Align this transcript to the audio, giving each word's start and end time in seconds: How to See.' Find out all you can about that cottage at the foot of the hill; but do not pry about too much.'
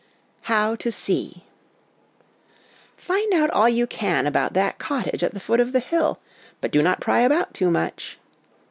How 0.49 0.73
to 0.77 0.91
See.' 0.91 1.43
Find 3.07 3.31
out 3.35 3.51
all 3.51 3.69
you 3.69 3.85
can 3.85 4.25
about 4.25 4.53
that 4.53 4.79
cottage 4.79 5.21
at 5.21 5.35
the 5.35 5.39
foot 5.39 5.59
of 5.59 5.73
the 5.73 5.79
hill; 5.79 6.17
but 6.59 6.71
do 6.71 6.81
not 6.81 6.99
pry 7.01 7.19
about 7.21 7.53
too 7.53 7.69
much.' 7.69 8.17